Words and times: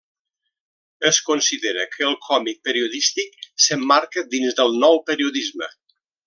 Es 1.09 1.19
considera 1.27 1.85
que 1.91 2.07
el 2.07 2.15
còmic 2.27 2.63
periodístic 2.69 3.37
s'emmarca 3.67 4.25
dins 4.33 4.59
del 4.63 4.75
Nou 4.87 4.99
Periodisme. 5.13 5.71